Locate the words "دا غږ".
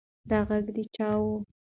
0.29-0.65